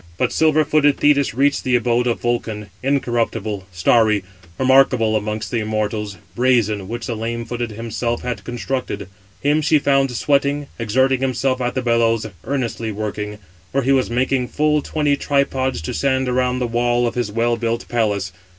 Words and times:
But 0.17 0.33
silver 0.33 0.65
footed 0.65 0.97
Thetis 0.97 1.35
reached 1.35 1.63
the 1.63 1.75
abode 1.75 2.07
of 2.07 2.21
Vulcan, 2.21 2.71
incorruptible, 2.81 3.67
starry, 3.71 4.23
remarkable 4.57 5.15
amongst 5.15 5.51
the 5.51 5.59
immortals, 5.59 6.17
brazen, 6.35 6.87
which 6.87 7.05
the 7.05 7.15
lame 7.15 7.45
footed 7.45 7.69
himself 7.73 8.23
had 8.23 8.43
constructed. 8.43 9.07
Him 9.43 9.61
she 9.61 9.77
found 9.77 10.09
sweating, 10.09 10.65
exerting 10.79 11.19
himself 11.21 11.61
at 11.61 11.75
the 11.75 11.83
bellows, 11.83 12.25
earnestly 12.45 12.91
working; 12.91 13.37
for 13.71 13.83
he 13.83 13.91
was 13.91 14.09
making 14.09 14.47
full 14.47 14.81
twenty 14.81 15.15
tripods 15.15 15.83
to 15.83 15.93
stand 15.93 16.27
around 16.27 16.57
the 16.57 16.65
wall 16.67 17.05
of 17.05 17.13
his 17.13 17.31
well 17.31 17.55
built 17.55 17.87
palace. 17.87 18.31